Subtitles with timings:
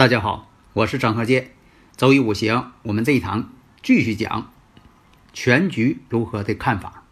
[0.00, 1.50] 大家好，我是张和建。
[1.94, 4.50] 周易五行，我们这一堂继续讲
[5.34, 7.02] 全局如何的看法。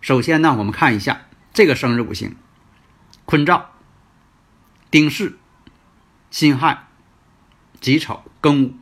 [0.00, 1.22] 首先呢，我们看一下
[1.52, 2.36] 这个生日五行：
[3.24, 3.70] 坤兆、
[4.92, 5.34] 丁巳、
[6.30, 6.86] 辛亥、
[7.80, 8.74] 己丑、庚午。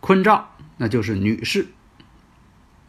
[0.00, 0.48] 坤兆
[0.78, 1.68] 那就是女士。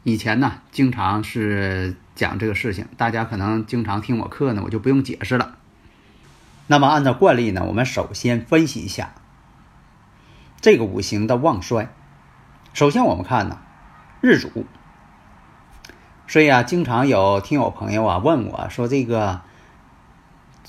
[0.02, 5.59] 以前呢，经常是讲这个事情，大家可能经常听我课呢，我就不用解释了。
[6.72, 9.16] 那么按照惯例呢，我们首先分析一下
[10.62, 11.90] 这个五行的旺衰。
[12.74, 13.58] 首先我们看呢，
[14.22, 14.68] 日主。
[16.28, 19.42] 所以啊，经常有听友朋友啊问我说，这个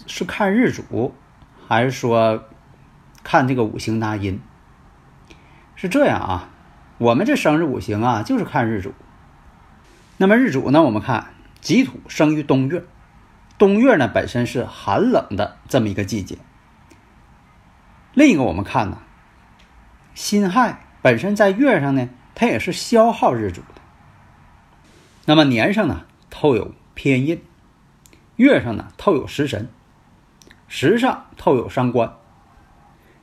[0.07, 1.15] 是看日主，
[1.69, 2.45] 还是说
[3.23, 4.41] 看这个五行纳音？
[5.77, 6.49] 是这样啊，
[6.97, 8.95] 我们这生日五行啊，就是看日主。
[10.17, 11.27] 那么日主呢，我们看
[11.61, 12.87] 己土生于冬月。
[13.61, 16.39] 冬月呢，本身是寒冷的这么一个季节。
[18.15, 19.03] 另一个我们看呢，
[20.15, 23.83] 辛亥本身在月上呢，它也是消耗日主的。
[25.27, 27.43] 那么年上呢透有偏印，
[28.37, 29.69] 月上呢透有食神，
[30.67, 32.15] 时上透有伤官。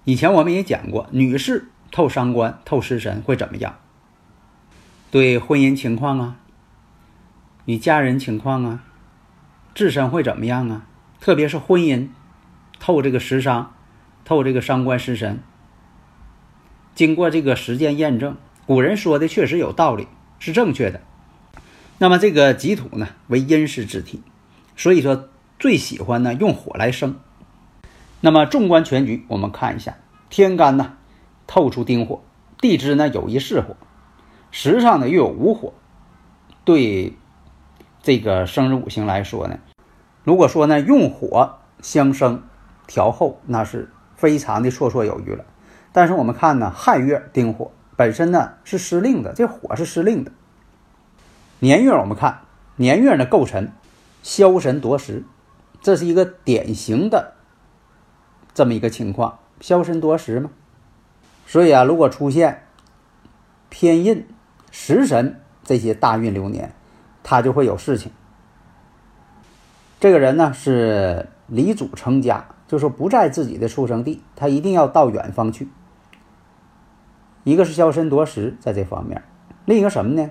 [0.03, 3.80] 以前我们也讲过，女士透伤官、透食神会怎么样？
[5.09, 6.35] 对婚姻情况啊，
[7.65, 8.83] 与家人情况啊。
[9.77, 10.88] 自身会怎么样啊？
[11.20, 12.08] 特别是婚姻，
[12.80, 13.76] 透这个食伤，
[14.26, 15.39] 透这个伤官食神。
[16.95, 20.08] 经过这个实践验证，古人说的确实有道理，
[20.39, 21.02] 是正确的。
[21.99, 24.23] 那么这个己土呢，为阴湿之体，
[24.76, 25.30] 所以说
[25.60, 27.20] 最喜欢呢用火来生。
[28.20, 29.98] 那么纵观全局，我们看一下，
[30.32, 30.98] 天干呢
[31.45, 32.23] 透出丁火，
[32.59, 33.77] 地支呢有一巳火，
[34.49, 35.76] 时上呢又有午火，
[36.65, 37.14] 对
[38.02, 39.59] 这个生日五行来说呢。
[40.27, 42.43] 如果说呢，用火相生
[42.86, 45.45] 调候，那是非常的绰绰有余了。
[45.93, 50.33] 但是我们看呢，亥月丁火本身呢是失令的，这火是失令的。
[51.60, 52.42] 年月我们看
[52.76, 53.70] 年月呢构成
[54.21, 55.23] 消神夺食，
[55.80, 57.36] 这是一个典型的
[58.54, 60.49] 这么一个情况，消神夺食嘛。
[61.45, 62.67] 所以啊，如果出现
[63.70, 64.27] 偏印、
[64.71, 66.73] 食神这些大运流年，
[67.23, 68.11] 他就会有事情。
[69.99, 75.69] 这个人呢是离祖成家，就说不在自己的出生地，他一定要到远方去。
[77.43, 79.21] 一个是消身夺食，在这方面；
[79.65, 80.30] 另一个什么呢？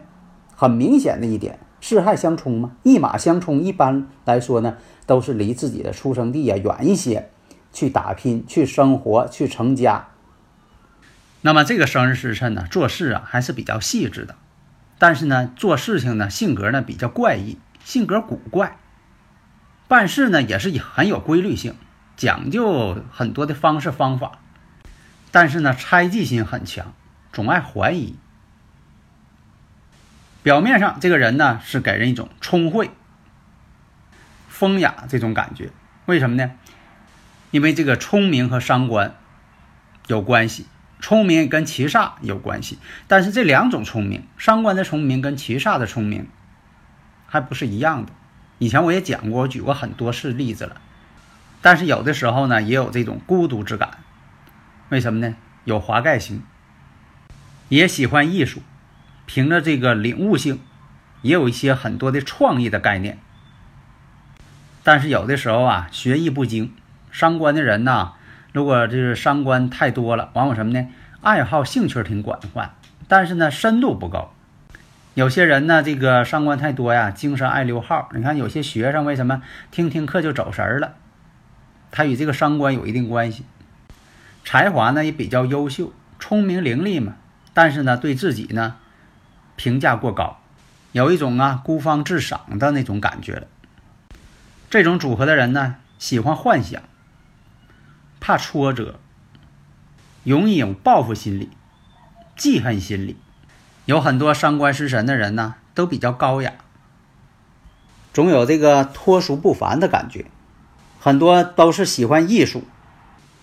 [0.54, 7.31] 很明显的一点，四害相冲嘛，一马相冲，一般来说呢，都是离自己的出生地呀远一些，
[7.72, 10.09] 去打拼、去生活、去成家。
[11.41, 14.37] 那么这个生日时辰呢，做事啊还是比较细致的，
[14.98, 18.78] 但是呢，做事情呢性格呢比较怪异，性格古怪。
[19.89, 21.77] 办事呢也是很有规律性，
[22.17, 24.39] 讲究很多的方式方法，
[25.31, 26.93] 但是呢猜忌心很强，
[27.33, 28.17] 总爱怀疑。
[30.43, 32.91] 表面上这个人呢是给人一种聪慧、
[34.49, 35.71] 风雅这种感觉，
[36.07, 36.53] 为什么呢？
[37.53, 39.15] 因为这个聪明和伤官
[40.09, 40.67] 有关系，
[41.01, 46.29] 聪明跟七煞有关系，但是这两种聪明，伤官的聪明跟七煞的聪明
[47.27, 48.13] 还不是一样的。
[48.59, 50.77] 以前我也讲过，我举过很多次例子了，
[51.61, 53.99] 但是有的时候呢，也有这种孤独之感。
[54.89, 55.34] 为什么呢？
[55.65, 56.43] 有华盖型，
[57.69, 58.63] 也喜欢艺术，
[59.27, 60.60] 凭着这个领悟性，
[61.22, 63.19] 也有一些很多的创意的概念。
[64.83, 66.72] 但是有的时候啊，学艺不精，
[67.10, 68.13] 伤官的人呐，
[68.53, 70.86] 如果就是伤官太多了，往往什么呢？
[71.21, 72.77] 爱好兴趣挺广泛，
[73.09, 74.31] 但是呢，深度不够。
[75.16, 78.10] 有些人呢，这个伤官太多呀，精神爱溜号。
[78.13, 79.41] 你看有些学生为什么
[79.71, 80.97] 听听课就走神了？
[81.91, 83.47] 他与这个伤官有一定关系。
[84.45, 87.16] 才华呢也比较优秀，聪明伶俐嘛，
[87.54, 88.77] 但是呢对自己呢
[89.57, 90.39] 评价过高，
[90.92, 93.47] 有一种啊孤芳自赏的那种感觉了。
[94.69, 96.83] 这种组合的人呢，喜欢幻想，
[98.21, 99.01] 怕挫折，
[100.24, 101.48] 容易有报复心理、
[102.36, 103.16] 记恨心理。
[103.86, 106.54] 有很多伤官食神的人呢，都比较高雅，
[108.12, 110.27] 总有这个脱俗不凡的感觉。
[110.98, 112.65] 很多都是喜欢艺术，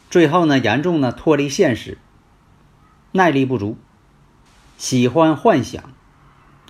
[0.09, 1.97] 最后呢，严重呢脱离现实，
[3.13, 3.77] 耐力不足，
[4.77, 5.81] 喜欢幻想，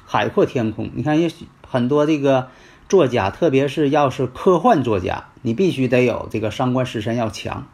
[0.06, 0.92] 海阔天空。
[0.94, 2.50] 你看，也许很多这个
[2.88, 7.66] 作家，特别是要是科幻作家，你必须得有这个伤官食神要强，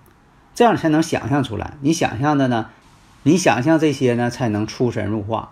[0.56, 1.74] 这样才能想象出来。
[1.82, 2.70] 你想象的呢，
[3.24, 5.52] 你想象这些呢，才能出神入化。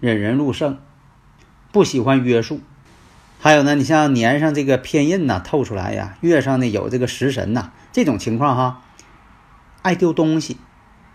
[0.00, 0.78] 忍人入胜，
[1.72, 2.60] 不喜欢约束。
[3.38, 8.82] 还有呢，你像年上这个偏印呐透出来呀，月上呢有这个食神呐，这种情况哈，
[9.82, 10.56] 爱丢东西。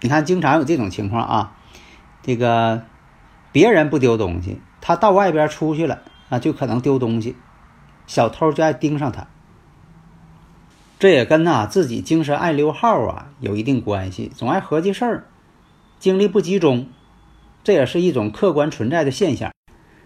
[0.02, 1.56] 你看，经常有这种情况啊，
[2.24, 2.84] 这个
[3.52, 7.36] 别人不丢东西，他到外边出去了啊，就可能丢东西，
[8.08, 9.28] 小偷就爱盯上他。
[10.98, 15.26] 这也跟呐自己精神爱溜号啊有一定关系，总爱合计事儿，
[16.00, 16.88] 精力不集中。
[17.64, 19.52] 这也是一种客观存在的现象。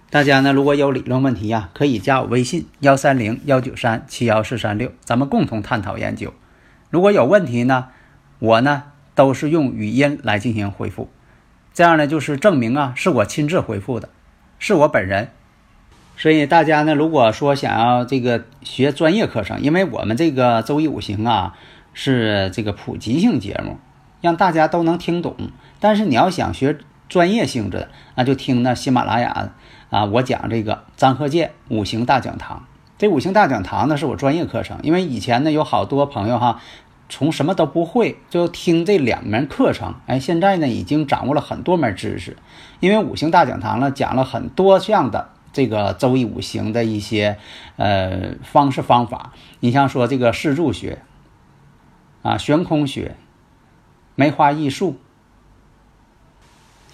[0.10, 6.34] 大家呢，如果有理论问题呀，可以加我微信幺三零幺九三七幺四三六，咱们共同探讨研究。
[6.90, 7.88] 如果有问题呢，
[8.40, 8.84] 我呢
[9.16, 11.10] 都是用语音来进行回复，
[11.74, 14.10] 这样呢就是证明啊是我亲自回复的，
[14.60, 15.30] 是我本人。
[16.16, 21.56] 所以大家呢，如果说想要这个学专业课程，因为我们这个周易五行啊
[21.94, 23.80] 是这个普及性节目，
[24.22, 25.36] 让大家都能听懂。
[25.80, 26.78] 但是你要想学。
[27.16, 29.52] 专业性质的，那就听那喜马拉雅
[29.90, 32.66] 啊，我讲这个张鹤健五行大讲堂。
[32.98, 34.80] 这五行大讲堂呢，是我专业课程。
[34.84, 36.60] 因为以前呢，有好多朋友哈，
[37.08, 42.36] 从什么都不会就听这两门课程，哎，现在呢已经掌握了很多门知识。
[42.82, 47.38] 因为五行大讲堂呢，讲了很多项的这个周易五行的一些
[47.78, 49.32] 呃方式方法。
[49.62, 51.02] 你像说这个四柱学
[52.24, 53.16] 啊，悬空学，
[54.16, 54.98] 梅花易数。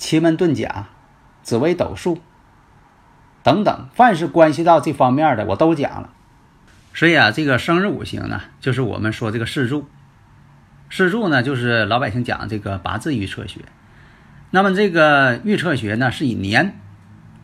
[0.02, 0.88] 奇门遁甲、
[1.44, 2.20] 紫微斗数
[3.44, 6.10] 等等，凡是关系到这方面的，我都讲了。
[6.92, 9.88] 所以啊，这个生日五行呢，就是我们说这个四柱。
[10.90, 13.62] 四柱呢，就是老百姓讲这个八字预测学。
[14.50, 16.80] 那么这个预测学呢，是以年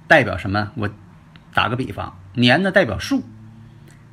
[0.08, 0.72] 代表什么？
[0.74, 0.90] 我
[1.54, 3.24] 打个比方，年呢代表树，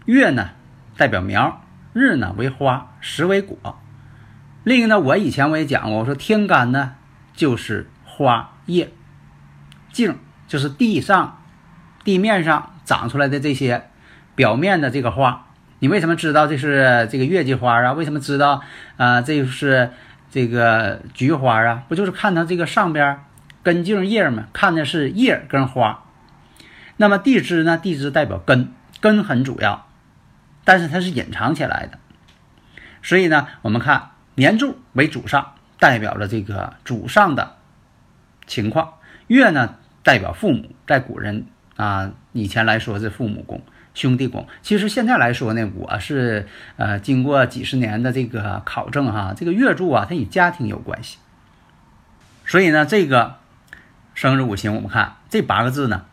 [0.05, 0.51] 月呢
[0.99, 1.63] 代表苗，
[1.95, 3.81] 日呢为花，时为果。
[4.65, 6.97] 另一个呢，我以前我也讲过，我说天干呢
[7.35, 7.89] 就是。
[8.17, 8.93] 花叶
[9.93, 10.17] 茎
[10.47, 11.43] 就是地上
[12.05, 13.91] 地面上长出来的这些
[14.37, 15.47] 表面的这个花，
[15.81, 17.93] 你为什么知道这是这个月季花啊？
[17.93, 18.63] 为什么知道
[18.97, 19.21] 啊？
[19.21, 19.91] 这是
[20.31, 21.83] 这个菊花啊？
[21.89, 23.21] 不就是看它这个上边
[23.63, 24.45] 根茎叶吗？
[24.53, 26.05] 看的是叶跟花。
[26.97, 27.77] 那么地支呢？
[27.77, 29.87] 地支代表根，根很主要，
[30.65, 31.99] 但是它是隐藏起来的。
[33.03, 37.57] 所以呢，我们看年柱为主上，代表了这个主上的。
[38.47, 38.95] 情况
[39.27, 41.47] 月呢代表父母，在古人
[41.77, 43.63] 啊以前来说是父母宫、
[43.95, 44.47] 兄弟宫。
[44.63, 46.47] 其实现在来说呢，我是
[46.77, 51.19] 呃经过几十年的这个考证哈，这个月柱啊它与家庭有关系。
[52.47, 53.37] 所以呢，这个
[54.15, 56.05] 生日五行我们看这八个字呢，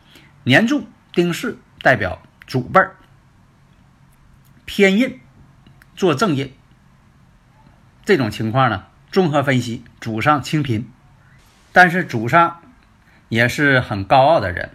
[0.44, 2.96] 年柱丁巳代表主辈儿，
[4.64, 5.20] 偏印
[5.94, 6.52] 做正印。
[8.04, 10.90] 这种情况呢，综合分析，主上清贫。
[11.72, 12.60] 但是祖上
[13.28, 14.70] 也是很高傲的人，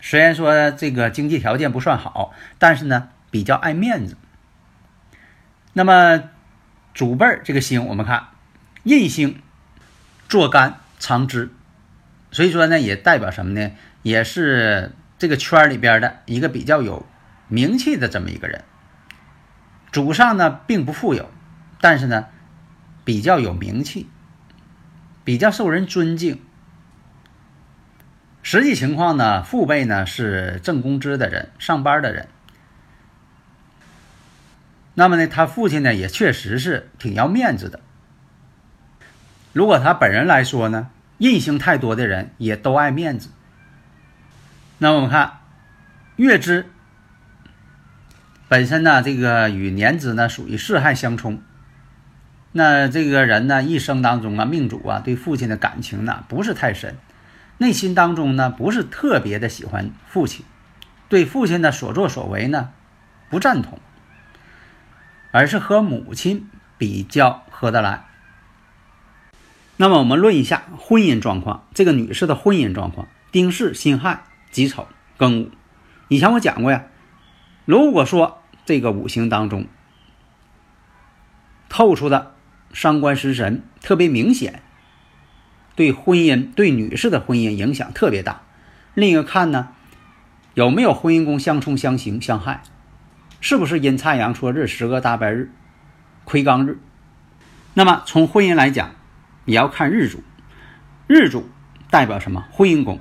[0.00, 4.16] 虽然说这个经济条件不算好，但是呢比较爱面子。
[5.72, 6.24] 那么
[6.92, 8.28] 祖辈儿这个星，我们看
[8.82, 9.40] 印星
[10.28, 11.50] 坐干藏支，
[12.30, 13.70] 所以说呢也代表什么呢？
[14.02, 17.06] 也是这个圈里边的一个比较有
[17.46, 18.64] 名气的这么一个人。
[19.92, 21.30] 祖上呢并不富有，
[21.80, 22.26] 但是呢
[23.04, 24.08] 比较有名气。
[25.24, 26.40] 比较受人尊敬。
[28.42, 32.28] 实际情况呢，父辈呢是挣工资的人，上班的人。
[34.94, 37.80] 那么呢，他父亲呢也确实是挺要面子的。
[39.52, 43.30] 如果他本人来说呢，印星太多的人也都爱面子。
[44.78, 45.38] 那我们看
[46.16, 46.66] 月支
[48.48, 51.40] 本身呢，这个与年支呢属于四害相冲。
[52.54, 56.98] 那这个人呢，一生当中啊，命主啊，对父亲的感情呢不是太深，
[57.56, 60.44] 内心当中呢不是特别的喜欢父亲，
[61.08, 62.68] 对父亲的所作所为呢
[63.30, 63.78] 不赞同，
[65.30, 68.04] 而是和母亲比较合得来。
[69.78, 74.86] 那么我们论一下婚姻状况，这个女士的婚姻状况：丁巳、辛亥、己丑、
[75.18, 75.50] 庚午。
[76.08, 76.84] 以前我讲过呀，
[77.64, 79.66] 如果说这个五行当中
[81.70, 82.31] 透出的。
[82.72, 84.62] 伤官食神特别明显，
[85.76, 88.42] 对婚姻对女士的婚姻影响特别大。
[88.94, 89.68] 另一个看呢，
[90.54, 92.62] 有没有婚姻宫相冲、相刑、相害，
[93.40, 95.50] 是不是阴差阳错日、十个大白日、
[96.24, 96.78] 亏刚日？
[97.74, 98.90] 那么从婚姻来讲，
[99.46, 100.22] 也要看日主，
[101.06, 101.48] 日主
[101.90, 102.46] 代表什么？
[102.50, 103.00] 婚姻宫。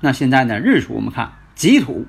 [0.00, 2.06] 那现在呢，日主我们看己土，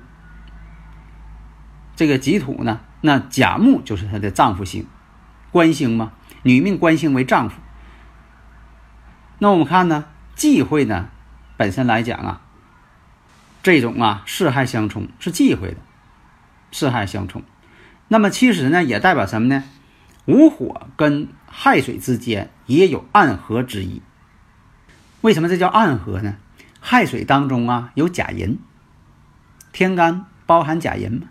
[1.96, 4.86] 这个己土呢，那甲木就是她的丈夫星，
[5.50, 6.12] 官星嘛，
[6.42, 7.60] 女命官星为丈夫。
[9.38, 11.08] 那我们看呢，忌讳呢，
[11.56, 12.42] 本身来讲啊，
[13.62, 15.76] 这种啊四害相冲是忌讳的，
[16.72, 17.42] 四害相冲。
[18.08, 19.64] 那么其实呢，也代表什么呢？
[20.26, 24.02] 午火跟亥水之间也有暗合之意。
[25.22, 26.36] 为什么这叫暗合呢？
[26.80, 28.58] 亥水当中啊有甲寅，
[29.72, 31.28] 天干包含甲寅嘛。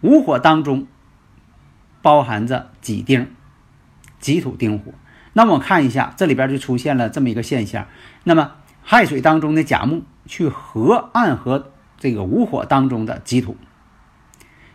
[0.00, 0.86] 午火当中
[2.02, 3.30] 包含着己丁，
[4.20, 4.92] 己土丁火。
[5.32, 7.86] 那么我看一下，这里边就出现了这么一个现象。
[8.24, 13.56] 那么亥水当中的甲木去合暗合这个午火当中的己土，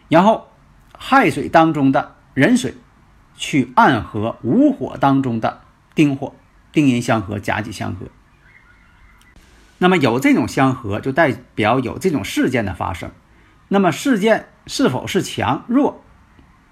[0.07, 0.47] 然后
[0.97, 2.75] 亥水当中的壬水
[3.35, 5.61] 去暗合午火当中的
[5.93, 6.33] 丁火，
[6.71, 8.05] 丁寅相合，甲己相合。
[9.77, 13.11] 那么有这种相合，就代表有这种事件的发生。
[13.67, 16.01] 那么事件是否是强弱？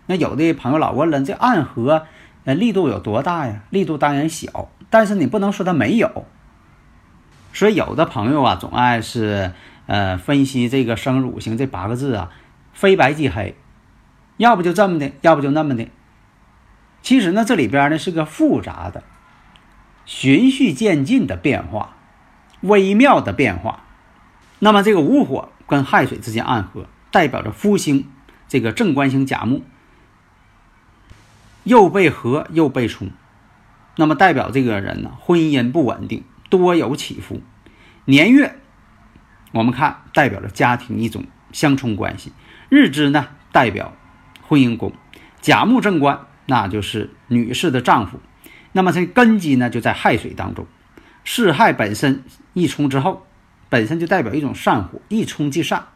[0.05, 2.07] 那有的朋友老问了，这暗合。
[2.43, 3.63] 那力度有多大呀？
[3.69, 6.25] 力度当然小，但是你不能说它没有。
[7.53, 9.53] 所以有的朋友啊，总爱是
[9.85, 12.31] 呃分析这个生日五行这八个字啊，
[12.73, 13.55] 非白即黑，
[14.37, 15.87] 要不就这么的，要不就那么的。
[17.01, 19.03] 其实呢，这里边呢是个复杂的、
[20.05, 21.95] 循序渐进的变化，
[22.61, 23.83] 微妙的变化。
[24.59, 28.09] 那么这个午火跟亥水之间暗合，代表着夫星
[28.47, 29.61] 这个正官星甲木。
[31.63, 33.09] 又被合又被冲，
[33.95, 37.41] 那么代表这个人呢，婚姻不稳定，多有起伏。
[38.05, 38.55] 年月，
[39.51, 42.33] 我们看代表着家庭一种相冲关系。
[42.69, 43.93] 日支呢，代表
[44.41, 44.91] 婚姻宫。
[45.39, 48.19] 甲木正官，那就是女士的丈夫。
[48.71, 50.65] 那么这根基呢，就在亥水当中。
[51.23, 53.25] 巳亥本身一冲之后，
[53.69, 55.87] 本身就代表一种善火，一冲即散。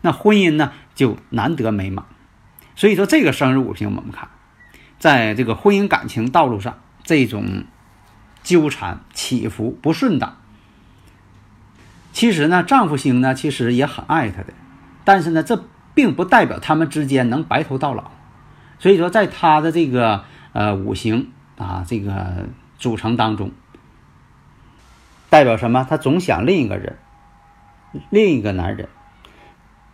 [0.00, 2.06] 那婚姻呢，就难得美满。
[2.74, 4.30] 所以说，这个生日五行我们看。
[5.00, 7.64] 在这个婚姻感情道路上，这种
[8.42, 10.36] 纠缠、起伏、不顺当，
[12.12, 14.52] 其实呢，丈夫星呢，其实也很爱她的，
[15.04, 15.64] 但是呢，这
[15.94, 18.10] 并不代表他们之间能白头到老。
[18.78, 23.52] 所以说，在他的这个呃五行啊这个组成当中，
[25.30, 25.86] 代表什么？
[25.88, 26.98] 他总想另一个人，
[28.10, 28.90] 另一个男人。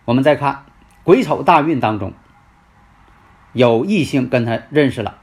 [0.04, 0.64] 我们再看
[1.04, 2.12] 癸丑大运当中。
[3.56, 5.16] 有异性跟他认识了，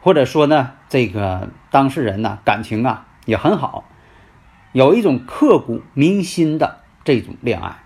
[0.00, 3.84] 或者说呢，这个当事人呢感情啊也很好，
[4.72, 7.76] 有一种刻骨铭心的这种恋爱。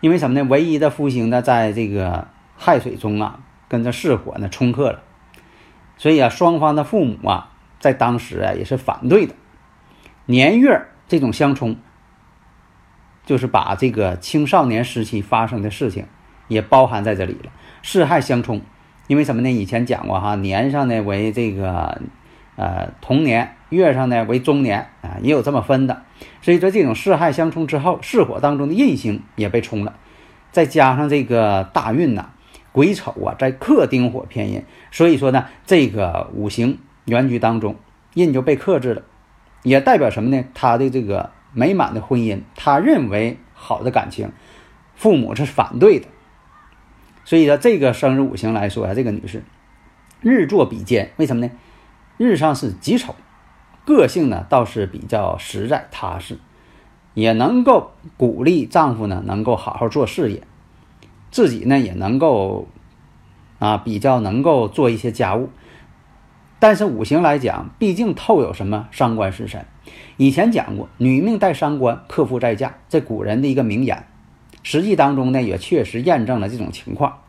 [0.00, 0.46] 因为什么呢？
[0.48, 5.02] 唯一的夫星呢，在这个亥水中啊，跟着巳火呢冲克了，
[5.98, 9.34] 所以啊，双方的父母啊，在当时啊也是反对的。
[10.24, 11.76] 年月这种相冲，
[13.26, 16.06] 就是把这个青少年时期发生的事情
[16.46, 17.52] 也包含在这里了。
[17.82, 18.60] 四害相冲，
[19.06, 19.50] 因为什么呢？
[19.50, 22.00] 以前讲过哈，年上呢为这个
[22.56, 26.02] 呃童年，月上呢为中年啊，也有这么分的。
[26.42, 29.94] 所以说这种四害相冲之后，巳火当中的印星也被冲了，
[30.50, 32.30] 再加上这个大运呐，
[32.72, 37.76] 癸丑啊在克丁火偏印，所以说呢，这个五行原局当中
[38.14, 39.02] 印就被克制了，
[39.62, 40.44] 也代表什么呢？
[40.54, 44.32] 他的这个美满的婚姻，他认为好的感情，
[44.94, 46.08] 父母是反对的。
[47.28, 49.42] 所以说，这个生日五行来说啊，这个女士
[50.22, 51.52] 日坐比肩，为什么呢？
[52.16, 53.14] 日上是己丑，
[53.84, 56.38] 个性呢倒是比较实在踏实，
[57.12, 60.42] 也能够鼓励丈夫呢能够好好做事业，
[61.30, 62.66] 自己呢也能够
[63.58, 65.50] 啊比较能够做一些家务。
[66.58, 69.66] 但是五行来讲，毕竟透有什么伤官食神。
[70.16, 74.06] 以前讲过，女命带伤官，克夫在嫁，这古人的一个名言。
[74.62, 77.22] 实际当中呢，也确实验证了这种情况。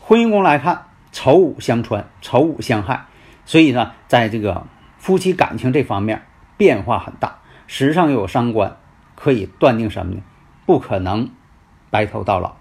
[0.00, 3.06] 婚姻宫来看，丑午相穿，丑午相害，
[3.44, 4.66] 所以呢，在这个
[4.98, 6.22] 夫妻感情这方面
[6.56, 7.38] 变化很大。
[7.66, 8.76] 时上又有伤官，
[9.16, 10.20] 可以断定什么呢？
[10.64, 11.30] 不可能
[11.90, 12.56] 白头到老。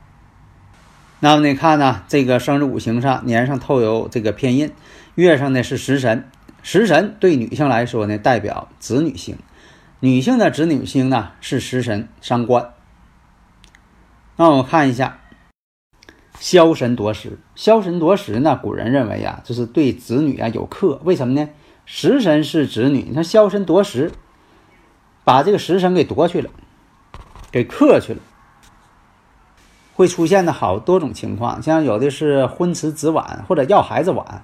[1.20, 4.72] 那么你看呢，这个生日五行上年上透有这个偏印，
[5.16, 6.28] 月上呢是食神，
[6.62, 9.38] 食神对女性来说呢，代表子女星，
[10.00, 12.70] 女性的子女星呢是食神伤官。
[14.38, 15.20] 那我们看一下，
[16.40, 17.40] 枭神夺食。
[17.56, 18.60] 枭神夺食呢？
[18.62, 21.00] 古人认为啊，就是对子女啊有克。
[21.06, 21.50] 为什么呢？
[21.86, 24.12] 食神是子女，你看枭神夺食，
[25.24, 26.50] 把这个食神给夺去了，
[27.52, 28.20] 给克去了，
[29.94, 34.44] 会出现的好多种情况，像有的是婚迟子晚，或者要孩子晚，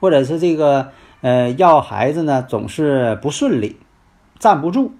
[0.00, 3.78] 或者是这个呃要孩子呢总是不顺利，
[4.38, 4.92] 站不住，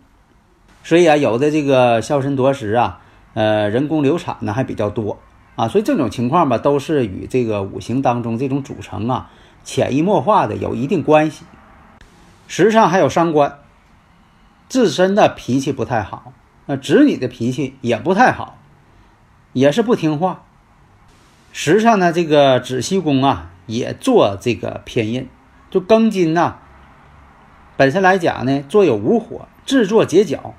[0.83, 3.01] 所以啊，有的这个枭神夺食啊，
[3.37, 5.19] 呃人工流产呢还比较多
[5.57, 9.31] 啊，所以这种情况吧，都是与这个五行当中这种组成啊
[9.63, 11.45] 潜移默化的有一定关系。
[12.49, 13.59] 实际上还有伤官，
[14.71, 16.33] 自身的脾气不太好，
[16.65, 18.57] 那子女的脾气也不太好，
[19.53, 20.45] 也是不听话。
[21.53, 25.29] 实际上呢，这个子息宫啊也做这个偏印，
[25.71, 26.57] 就庚金呐，
[27.77, 30.55] 本身来讲呢，做有无火，制作结角。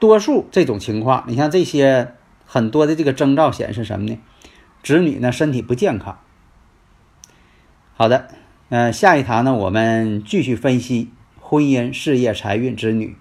[0.00, 2.14] 多数这种情况，你像这些
[2.44, 4.18] 很多的这个征兆显示什么呢？
[4.82, 6.18] 子女呢身体不健康。
[7.94, 8.28] 好的。
[8.70, 13.16] 呃，下一堂呢，我们继续分析婚姻、事业、财运、子女、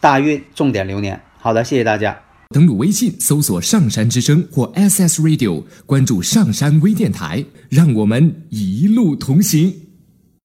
[0.00, 1.20] 大运重点流年。
[1.38, 2.20] 好的，谢谢大家。
[2.48, 9.72] 登录微信搜索“上山之声”或 SS Radio，关注上山微电台，让我们一路同行。